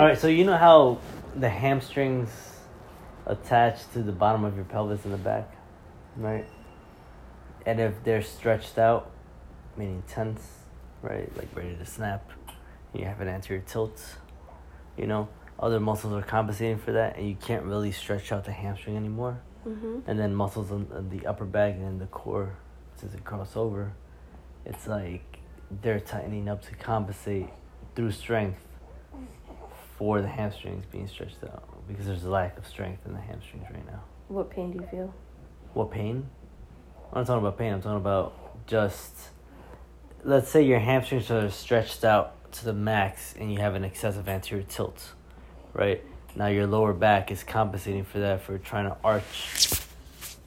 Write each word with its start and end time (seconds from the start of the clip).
All 0.00 0.06
right, 0.06 0.18
so 0.18 0.28
you 0.28 0.44
know 0.44 0.56
how 0.56 0.96
the 1.36 1.50
hamstrings 1.50 2.30
attach 3.26 3.86
to 3.92 4.02
the 4.02 4.12
bottom 4.12 4.44
of 4.44 4.56
your 4.56 4.64
pelvis 4.64 5.04
in 5.04 5.10
the 5.10 5.18
back, 5.18 5.54
right? 6.16 6.46
And 7.66 7.78
if 7.78 8.02
they're 8.02 8.22
stretched 8.22 8.78
out, 8.78 9.10
meaning 9.76 10.02
tense, 10.08 10.40
right, 11.02 11.30
like 11.36 11.54
ready 11.54 11.76
to 11.76 11.84
snap, 11.84 12.30
you 12.94 13.04
have 13.04 13.20
an 13.20 13.28
anterior 13.28 13.62
tilt, 13.66 14.16
you 14.96 15.06
know, 15.06 15.28
other 15.58 15.78
muscles 15.78 16.14
are 16.14 16.26
compensating 16.26 16.78
for 16.78 16.92
that, 16.92 17.18
and 17.18 17.28
you 17.28 17.34
can't 17.34 17.64
really 17.64 17.92
stretch 17.92 18.32
out 18.32 18.46
the 18.46 18.52
hamstring 18.52 18.96
anymore. 18.96 19.38
Mm-hmm. 19.68 19.98
And 20.06 20.18
then 20.18 20.34
muscles 20.34 20.72
on, 20.72 20.88
on 20.94 21.10
the 21.10 21.26
upper 21.26 21.44
back 21.44 21.74
and 21.74 22.00
the 22.00 22.06
core, 22.06 22.56
since 22.96 23.12
it 23.12 23.22
cross 23.24 23.54
over, 23.54 23.92
it's 24.64 24.86
like 24.86 25.40
they're 25.82 26.00
tightening 26.00 26.48
up 26.48 26.62
to 26.68 26.74
compensate 26.74 27.50
through 27.94 28.12
strength 28.12 28.64
for 30.00 30.22
the 30.22 30.28
hamstrings 30.28 30.82
being 30.90 31.06
stretched 31.06 31.44
out 31.44 31.62
because 31.86 32.06
there's 32.06 32.24
a 32.24 32.30
lack 32.30 32.56
of 32.56 32.66
strength 32.66 33.04
in 33.04 33.12
the 33.12 33.20
hamstrings 33.20 33.66
right 33.70 33.86
now. 33.86 34.00
What 34.28 34.48
pain 34.48 34.72
do 34.72 34.78
you 34.78 34.86
feel? 34.90 35.14
What 35.74 35.90
pain? 35.90 36.26
I'm 37.12 37.18
not 37.18 37.26
talking 37.26 37.46
about 37.46 37.58
pain. 37.58 37.74
I'm 37.74 37.82
talking 37.82 37.98
about 37.98 38.66
just 38.66 39.14
let's 40.24 40.48
say 40.48 40.62
your 40.62 40.78
hamstrings 40.78 41.30
are 41.30 41.50
stretched 41.50 42.02
out 42.02 42.50
to 42.52 42.64
the 42.64 42.72
max 42.72 43.34
and 43.38 43.52
you 43.52 43.60
have 43.60 43.74
an 43.74 43.84
excessive 43.84 44.26
anterior 44.26 44.64
tilt, 44.66 45.12
right? 45.74 46.02
Now 46.34 46.46
your 46.46 46.66
lower 46.66 46.94
back 46.94 47.30
is 47.30 47.44
compensating 47.44 48.04
for 48.04 48.20
that 48.20 48.40
for 48.40 48.56
trying 48.56 48.88
to 48.88 48.96
arch 49.04 49.68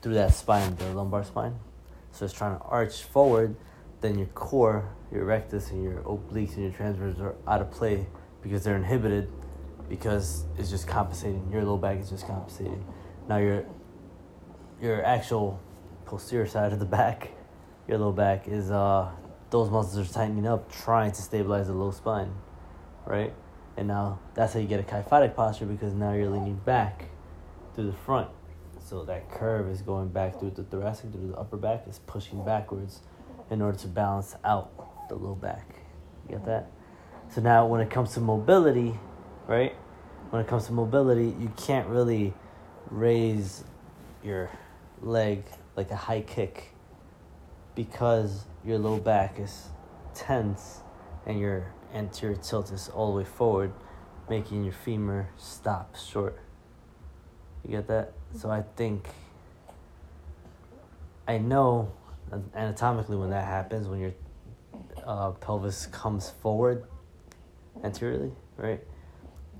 through 0.00 0.14
that 0.14 0.32
spine, 0.32 0.76
the 0.76 0.94
lumbar 0.94 1.24
spine. 1.24 1.58
So 2.12 2.24
it's 2.24 2.34
trying 2.34 2.56
to 2.56 2.62
arch 2.66 3.02
forward, 3.02 3.56
then 4.00 4.16
your 4.16 4.28
core, 4.28 4.90
your 5.10 5.24
rectus 5.24 5.72
and 5.72 5.82
your 5.82 6.02
obliques 6.02 6.54
and 6.54 6.62
your 6.62 6.72
transverse 6.72 7.18
are 7.18 7.34
out 7.48 7.62
of 7.62 7.72
play 7.72 8.06
because 8.42 8.64
they're 8.64 8.76
inhibited 8.76 9.30
because 9.88 10.44
it's 10.56 10.70
just 10.70 10.86
compensating. 10.86 11.50
Your 11.52 11.64
low 11.64 11.76
back 11.76 11.98
is 11.98 12.08
just 12.08 12.26
compensating. 12.26 12.84
Now 13.28 13.38
your 13.38 13.64
your 14.80 15.04
actual 15.04 15.60
posterior 16.06 16.46
side 16.46 16.72
of 16.72 16.78
the 16.78 16.86
back, 16.86 17.32
your 17.88 17.98
low 17.98 18.12
back 18.12 18.48
is 18.48 18.70
uh 18.70 19.10
those 19.50 19.68
muscles 19.68 20.08
are 20.08 20.12
tightening 20.12 20.46
up, 20.46 20.70
trying 20.72 21.10
to 21.10 21.20
stabilize 21.22 21.66
the 21.66 21.72
low 21.72 21.90
spine, 21.90 22.32
right? 23.04 23.34
And 23.76 23.88
now 23.88 24.20
that's 24.34 24.54
how 24.54 24.60
you 24.60 24.66
get 24.66 24.80
a 24.80 24.84
kyphotic 24.84 25.34
posture 25.34 25.66
because 25.66 25.92
now 25.92 26.12
you're 26.12 26.30
leaning 26.30 26.56
back 26.56 27.06
through 27.74 27.86
the 27.86 27.96
front. 27.96 28.28
So 28.80 29.04
that 29.04 29.30
curve 29.30 29.68
is 29.68 29.82
going 29.82 30.08
back 30.08 30.38
through 30.38 30.50
the 30.50 30.64
thoracic, 30.64 31.12
through 31.12 31.28
the 31.28 31.36
upper 31.36 31.56
back, 31.56 31.84
is 31.88 32.00
pushing 32.06 32.44
backwards 32.44 33.00
in 33.50 33.60
order 33.60 33.78
to 33.78 33.88
balance 33.88 34.36
out 34.44 35.08
the 35.08 35.14
low 35.16 35.34
back. 35.34 35.76
You 36.28 36.36
get 36.36 36.46
that? 36.46 36.70
So 37.32 37.40
now 37.40 37.64
when 37.64 37.80
it 37.80 37.90
comes 37.90 38.14
to 38.14 38.20
mobility, 38.20 38.98
right? 39.46 39.72
When 40.30 40.42
it 40.42 40.48
comes 40.48 40.66
to 40.66 40.72
mobility, 40.72 41.32
you 41.38 41.52
can't 41.56 41.86
really 41.86 42.34
raise 42.90 43.62
your 44.24 44.50
leg 45.00 45.44
like 45.76 45.92
a 45.92 45.96
high 45.96 46.22
kick 46.22 46.74
because 47.76 48.46
your 48.64 48.78
low 48.78 48.98
back 48.98 49.38
is 49.38 49.68
tense 50.12 50.80
and 51.24 51.38
your 51.38 51.72
anterior 51.94 52.36
tilt 52.36 52.72
is 52.72 52.88
all 52.88 53.12
the 53.12 53.18
way 53.18 53.24
forward, 53.24 53.72
making 54.28 54.64
your 54.64 54.72
femur 54.72 55.28
stop 55.36 55.94
short. 55.96 56.36
You 57.64 57.70
get 57.70 57.86
that? 57.86 58.12
So 58.36 58.50
I 58.50 58.64
think 58.74 59.08
I 61.28 61.38
know 61.38 61.92
anatomically 62.56 63.16
when 63.16 63.30
that 63.30 63.44
happens, 63.44 63.86
when 63.86 64.00
your 64.00 64.14
uh, 65.06 65.30
pelvis 65.30 65.86
comes 65.86 66.28
forward 66.28 66.84
anteriorly, 67.82 68.32
right? 68.56 68.80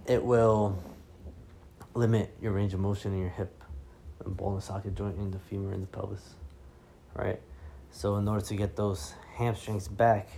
It 0.06 0.22
will 0.22 0.83
limit 1.94 2.34
your 2.41 2.52
range 2.52 2.75
of 2.75 2.80
motion 2.80 3.12
in 3.12 3.20
your 3.20 3.30
hip 3.30 3.62
and 4.25 4.36
ball 4.36 4.55
and 4.55 4.62
socket 4.62 4.94
joint 4.94 5.19
in 5.19 5.30
the 5.30 5.39
femur 5.39 5.72
and 5.72 5.83
the 5.83 5.86
pelvis, 5.86 6.35
right? 7.14 7.40
So 7.90 8.17
in 8.17 8.29
order 8.29 8.45
to 8.45 8.55
get 8.55 8.77
those 8.77 9.14
hamstrings 9.35 9.89
back, 9.89 10.29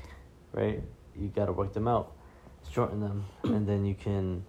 right, 0.52 0.82
you 1.14 1.28
got 1.28 1.46
to 1.46 1.52
work 1.52 1.72
them 1.72 1.88
out, 1.88 2.12
shorten 2.70 3.00
them, 3.00 3.24
and 3.42 3.66
then 3.66 3.84
you 3.84 3.94
can 3.94 4.44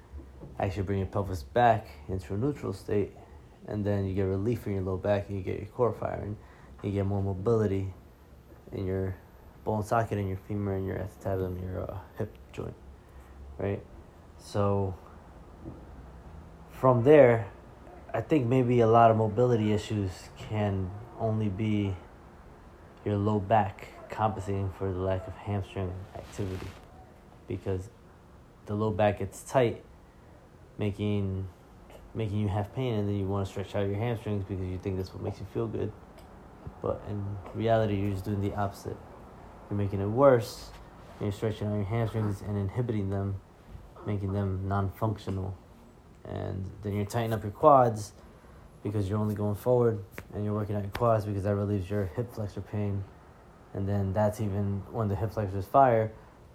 actually 0.59 0.83
bring 0.83 0.99
your 0.99 1.07
pelvis 1.07 1.43
back 1.43 1.87
into 2.07 2.33
a 2.33 2.37
neutral 2.37 2.73
state, 2.73 3.11
and 3.67 3.85
then 3.85 4.05
you 4.05 4.13
get 4.13 4.23
relief 4.23 4.67
in 4.67 4.73
your 4.73 4.83
low 4.83 4.97
back, 4.97 5.29
and 5.29 5.37
you 5.37 5.43
get 5.43 5.57
your 5.57 5.67
core 5.67 5.93
firing, 5.93 6.37
you 6.81 6.91
get 6.91 7.05
more 7.05 7.21
mobility 7.21 7.93
in 8.71 8.85
your 8.85 9.15
and 9.65 9.85
socket, 9.85 10.17
in 10.17 10.27
your 10.27 10.37
femur, 10.47 10.75
and 10.75 10.85
your 10.85 10.97
acetabulum, 10.97 11.61
your 11.61 11.89
uh, 11.89 11.97
hip 12.17 12.35
joint, 12.51 12.73
right? 13.57 13.81
So 14.37 14.95
from 16.71 17.03
there, 17.03 17.47
I 18.13 18.21
think 18.21 18.47
maybe 18.47 18.81
a 18.81 18.87
lot 18.87 19.09
of 19.09 19.17
mobility 19.17 19.73
issues 19.73 20.11
can 20.37 20.91
only 21.19 21.49
be 21.49 21.95
your 23.05 23.17
low 23.17 23.39
back 23.39 23.87
compensating 24.09 24.71
for 24.77 24.91
the 24.91 24.99
lack 24.99 25.27
of 25.27 25.33
hamstring 25.35 25.91
activity 26.15 26.67
because 27.47 27.89
the 28.65 28.75
low 28.75 28.91
back 28.91 29.19
gets 29.19 29.41
tight 29.43 29.83
making 30.77 31.47
making 32.15 32.37
you 32.37 32.47
have 32.47 32.73
pain 32.75 32.93
and 32.93 33.07
then 33.09 33.15
you 33.15 33.25
want 33.25 33.45
to 33.45 33.51
stretch 33.51 33.75
out 33.75 33.87
your 33.87 33.97
hamstrings 33.97 34.43
because 34.43 34.63
you 34.63 34.77
think 34.77 34.97
that's 34.97 35.13
what 35.13 35.23
makes 35.23 35.39
you 35.39 35.45
feel 35.53 35.67
good 35.67 35.91
but 36.81 37.01
in 37.09 37.25
reality 37.55 37.95
you're 37.95 38.11
just 38.11 38.25
doing 38.25 38.41
the 38.41 38.53
opposite 38.53 38.97
you're 39.69 39.77
making 39.77 39.99
it 39.99 40.05
worse 40.05 40.69
you're 41.23 41.31
stretching 41.31 41.67
out 41.67 41.75
your 41.75 41.85
hamstrings 41.85 42.41
and 42.41 42.57
inhibiting 42.57 43.09
them 43.09 43.35
making 44.05 44.33
them 44.33 44.67
non-functional. 44.67 45.55
And 46.25 46.69
then 46.83 46.93
you're 46.93 47.05
tightening 47.05 47.33
up 47.33 47.41
your 47.41 47.51
quads 47.53 48.11
because 48.83 49.07
you're 49.07 49.17
only 49.17 49.33
going 49.33 49.55
forward 49.55 50.03
and 50.33 50.43
you're 50.43 50.53
working 50.53 50.75
out 50.75 50.83
your 50.83 50.91
quads 50.91 51.25
because 51.25 51.43
that 51.43 51.55
relieves 51.55 51.89
your 51.89 52.05
hip 52.15 52.33
flexor 52.33 52.61
pain. 52.61 53.03
And 53.73 53.87
then 53.87 54.13
that's 54.13 54.41
even 54.41 54.83
when 54.91 55.07
the 55.07 55.15
hip 55.15 55.31
flexors 55.31 55.65
fire 55.65 56.11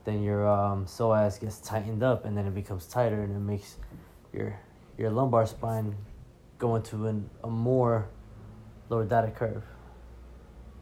then 0.09 0.23
your 0.23 0.49
um, 0.49 0.87
psoas 0.87 1.39
gets 1.39 1.61
tightened 1.61 2.03
up 2.03 2.25
and 2.25 2.35
then 2.35 2.47
it 2.47 2.55
becomes 2.55 2.87
tighter 2.87 3.23
and 3.23 3.37
it 3.37 3.41
makes 3.41 3.77
your 4.33 4.59
your 4.97 5.11
lumbar 5.11 5.47
spine 5.47 5.95
go 6.59 6.77
into 6.77 7.07
an, 7.07 7.29
a 7.45 7.49
more 7.49 8.09
lordotic 8.91 9.37
curve 9.37 9.63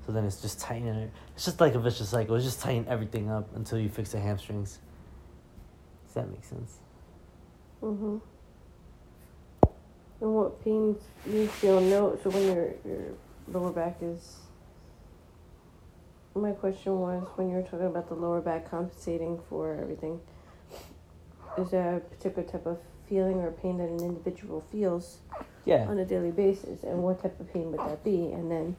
so 0.06 0.12
then 0.12 0.25
it's 0.25 0.41
just 0.41 0.61
tightening 0.61 0.94
it. 0.94 1.11
It's 1.34 1.44
just 1.44 1.61
like 1.61 1.75
a 1.75 1.81
vicious 1.81 2.11
cycle. 2.11 2.37
It's 2.37 2.44
just 2.44 2.61
tightening 2.61 2.87
everything 2.89 3.28
up 3.28 3.55
until 3.56 3.78
you 3.78 3.89
fix 3.89 4.12
the 4.12 4.21
hamstrings. 4.21 4.78
Does 6.06 6.15
that 6.15 6.31
make 6.31 6.44
sense? 6.44 6.78
Mm-hmm. 7.83 8.19
And 10.21 10.34
what 10.34 10.65
pains 10.65 11.03
you 11.28 11.47
feel 11.49 11.81
no 11.81 12.19
so 12.22 12.31
when 12.31 12.47
your 12.47 12.75
your 12.87 13.12
lower 13.49 13.71
back 13.71 13.99
is 14.00 14.39
my 16.34 16.53
question 16.53 16.99
was 16.99 17.27
when 17.37 17.50
you 17.50 17.56
were 17.56 17.62
talking 17.62 17.87
about 17.87 18.09
the 18.09 18.15
lower 18.15 18.41
back 18.41 18.71
compensating 18.71 19.41
for 19.49 19.78
everything, 19.81 20.21
is 21.59 21.71
there 21.71 21.97
a 21.97 22.00
particular 22.00 22.47
type 22.47 22.67
of 22.67 22.78
feeling 23.09 23.41
or 23.41 23.50
pain 23.50 23.78
that 23.78 23.88
an 23.88 24.00
individual 24.00 24.62
feels 24.71 25.19
yeah. 25.65 25.87
on 25.88 25.99
a 25.99 26.05
daily 26.05 26.31
basis? 26.31 26.83
And 26.83 27.03
what 27.03 27.23
type 27.23 27.38
of 27.41 27.53
pain 27.53 27.71
would 27.73 27.81
that 27.81 28.05
be? 28.05 28.33
And 28.33 28.50
then 28.50 28.77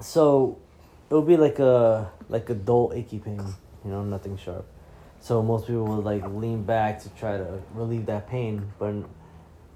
So 0.00 0.58
it 1.10 1.14
would 1.14 1.26
be 1.26 1.36
like 1.36 1.58
a 1.58 2.10
like 2.28 2.48
a 2.50 2.54
dull 2.54 2.92
achy 2.94 3.18
pain, 3.18 3.42
you 3.84 3.90
know, 3.90 4.02
nothing 4.04 4.36
sharp. 4.36 4.66
So 5.20 5.42
most 5.42 5.66
people 5.66 5.84
would 5.84 6.04
like 6.04 6.24
lean 6.30 6.62
back 6.62 7.02
to 7.02 7.10
try 7.10 7.36
to 7.36 7.60
relieve 7.74 8.06
that 8.06 8.28
pain, 8.28 8.72
but 8.78 8.86
in, 8.86 9.04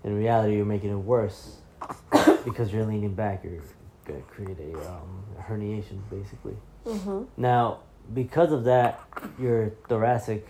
in 0.04 0.16
reality, 0.16 0.56
you're 0.56 0.64
making 0.64 0.90
it 0.90 0.96
worse 0.96 1.58
because 2.44 2.72
you're 2.72 2.86
leaning 2.86 3.14
back. 3.14 3.44
You're 3.44 3.60
gonna 4.06 4.22
create 4.22 4.58
a, 4.58 4.90
um, 4.90 5.24
herniation, 5.40 6.00
basically. 6.10 6.56
mm-hmm. 6.86 7.24
Now, 7.36 7.80
because 8.12 8.52
of 8.52 8.64
that, 8.64 9.00
your 9.38 9.72
thoracic 9.88 10.46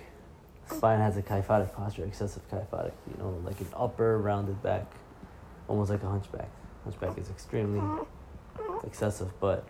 spine 0.66 1.00
has 1.00 1.16
a 1.16 1.22
kyphotic 1.22 1.74
posture, 1.74 2.04
excessive 2.04 2.48
kyphotic. 2.50 2.92
You 3.10 3.18
know, 3.18 3.40
like 3.44 3.60
an 3.60 3.68
upper 3.74 4.18
rounded 4.18 4.62
back, 4.62 4.86
almost 5.66 5.90
like 5.90 6.02
a 6.02 6.08
hunchback. 6.08 6.50
Hunchback 6.84 7.18
is 7.18 7.30
extremely 7.30 7.80
excessive, 8.86 9.32
but 9.40 9.64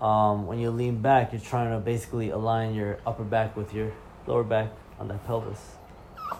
um, 0.00 0.46
when 0.46 0.58
you 0.58 0.70
lean 0.70 1.02
back, 1.02 1.32
you're 1.32 1.40
trying 1.40 1.70
to 1.70 1.78
basically 1.78 2.30
align 2.30 2.74
your 2.74 2.98
upper 3.06 3.24
back 3.24 3.56
with 3.56 3.74
your 3.74 3.92
lower 4.26 4.44
back 4.44 4.70
on 4.98 5.08
that 5.08 5.24
pelvis, 5.26 5.76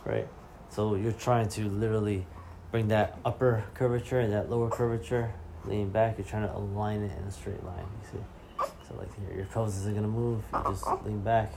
right? 0.05 0.27
So 0.71 0.95
you're 0.95 1.13
trying 1.13 1.49
to 1.51 1.69
literally 1.69 2.27
bring 2.71 2.89
that 2.89 3.19
upper 3.25 3.65
curvature 3.75 4.21
and 4.21 4.33
that 4.33 4.49
lower 4.51 4.71
curvature, 4.71 5.33
lean 5.65 5.91
back. 5.91 6.17
You're 6.17 6.27
trying 6.27 6.49
to 6.49 6.57
align 6.57 7.03
it 7.03 7.13
in 7.19 7.25
a 7.25 7.31
straight 7.31 7.63
line. 7.65 7.85
You 8.03 8.19
see, 8.19 8.67
so 8.89 8.95
like 8.97 9.09
your 9.21 9.37
your 9.37 9.47
pelvis 9.47 9.77
isn't 9.79 9.95
gonna 9.95 10.09
move. 10.09 10.43
You 10.53 10.63
just 10.71 10.87
lean 11.05 11.21
back. 11.23 11.53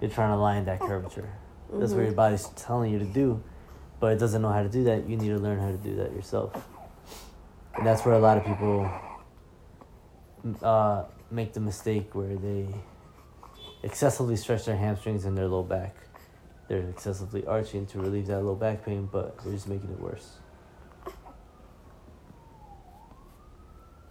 You're 0.00 0.10
trying 0.10 0.30
to 0.30 0.36
align 0.36 0.64
that 0.64 0.80
curvature. 0.80 1.30
That's 1.72 1.92
what 1.92 2.04
your 2.04 2.12
body's 2.12 2.48
telling 2.56 2.92
you 2.92 2.98
to 2.98 3.04
do, 3.04 3.42
but 4.00 4.12
it 4.12 4.18
doesn't 4.18 4.42
know 4.42 4.50
how 4.50 4.62
to 4.62 4.68
do 4.68 4.84
that. 4.84 5.08
You 5.08 5.16
need 5.16 5.28
to 5.28 5.38
learn 5.38 5.58
how 5.58 5.70
to 5.70 5.76
do 5.76 5.96
that 5.96 6.12
yourself. 6.12 6.52
And 7.74 7.86
that's 7.86 8.04
where 8.04 8.14
a 8.14 8.18
lot 8.18 8.36
of 8.36 8.44
people 8.44 8.90
uh, 10.62 11.04
make 11.30 11.52
the 11.52 11.60
mistake 11.60 12.14
where 12.14 12.36
they 12.36 12.68
excessively 13.82 14.36
stretch 14.36 14.64
their 14.64 14.76
hamstrings 14.76 15.24
and 15.24 15.36
their 15.36 15.48
low 15.48 15.62
back. 15.62 15.96
they're 16.68 16.88
excessively 16.88 17.44
arching 17.46 17.84
to 17.86 17.98
relieve 17.98 18.26
that 18.28 18.40
low 18.42 18.54
back 18.54 18.84
pain, 18.84 19.08
but 19.10 19.36
they're 19.42 19.52
just 19.52 19.68
making 19.68 19.90
it 19.90 20.00
worse. 20.00 20.38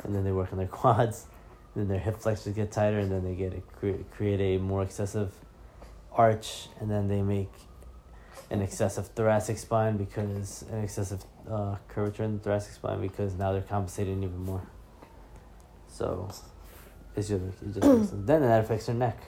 And 0.03 0.13
then 0.15 0.23
they 0.23 0.31
work 0.31 0.51
on 0.51 0.57
their 0.57 0.67
quads, 0.81 1.27
and 1.73 1.83
then 1.83 1.87
their 1.87 1.99
hip 1.99 2.17
flexors 2.17 2.53
get 2.53 2.71
tighter, 2.71 2.99
and 2.99 3.11
then 3.11 3.23
they 3.23 3.35
get 3.35 3.53
a, 3.53 3.61
cre- 3.61 4.03
create 4.11 4.41
a 4.41 4.57
more 4.59 4.83
excessive 4.83 5.31
arch, 6.11 6.67
and 6.79 6.91
then 6.91 7.07
they 7.07 7.21
make 7.21 7.51
an 8.49 8.61
excessive 8.61 9.07
thoracic 9.07 9.57
spine 9.57 9.97
because 9.97 10.63
an 10.71 10.83
excessive 10.83 11.23
uh, 11.49 11.77
curvature 11.87 12.23
in 12.23 12.37
the 12.37 12.43
thoracic 12.43 12.73
spine 12.73 13.01
because 13.01 13.33
now 13.35 13.53
they're 13.53 13.61
compensating 13.61 14.21
even 14.23 14.37
more. 14.39 14.61
So 15.91 16.29
it's 17.15 17.27
just, 17.27 17.43
it 17.61 17.73
just 17.73 17.87
makes 17.87 18.09
then 18.13 18.41
that 18.41 18.63
affects 18.63 18.87
your 18.87 18.95
neck, 18.95 19.19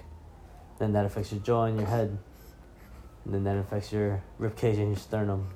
then 0.79 0.93
that 0.93 1.05
affects 1.05 1.31
your 1.31 1.41
jaw 1.41 1.65
and 1.65 1.77
your 1.77 1.87
head, 1.87 2.17
and 3.25 3.33
then 3.33 3.43
that 3.43 3.57
affects 3.57 3.91
your 3.91 4.23
rib 4.39 4.55
cage 4.55 4.77
and 4.77 4.87
your 4.87 4.97
sternum. 4.97 5.49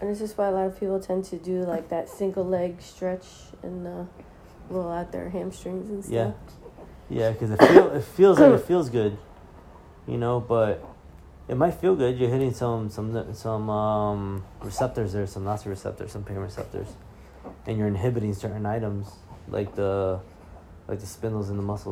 And 0.00 0.10
this 0.10 0.20
is 0.20 0.36
why 0.36 0.48
a 0.48 0.50
lot 0.50 0.66
of 0.66 0.78
people 0.78 1.00
tend 1.00 1.24
to 1.26 1.38
do 1.38 1.62
like 1.62 1.88
that 1.88 2.08
single 2.08 2.44
leg 2.44 2.82
stretch 2.82 3.26
and 3.62 3.86
uh, 3.86 4.04
roll 4.68 4.92
out 4.92 5.10
their 5.10 5.30
hamstrings 5.30 5.88
and 5.88 6.04
stuff. 6.04 6.14
Yeah. 6.14 6.32
Yeah, 7.08 7.30
because 7.30 7.52
it, 7.52 7.58
feel, 7.58 7.90
it 7.92 8.04
feels 8.04 8.38
like 8.38 8.52
it 8.52 8.64
feels 8.66 8.90
good, 8.90 9.16
you 10.08 10.18
know, 10.18 10.40
but 10.40 10.84
it 11.48 11.56
might 11.56 11.74
feel 11.74 11.94
good. 11.94 12.18
You're 12.18 12.30
hitting 12.30 12.52
some 12.52 12.90
some 12.90 13.32
some 13.32 13.70
um, 13.70 14.44
receptors 14.60 15.12
there, 15.12 15.26
some 15.28 15.44
nociceptors, 15.44 16.10
some 16.10 16.24
pain 16.24 16.38
receptors, 16.38 16.88
and 17.64 17.78
you're 17.78 17.86
inhibiting 17.86 18.34
certain 18.34 18.66
items 18.66 19.08
like 19.48 19.74
the 19.74 20.20
like 20.88 21.00
the 21.00 21.06
spindles 21.06 21.50
in 21.50 21.56
the 21.56 21.62
muscles. 21.62 21.84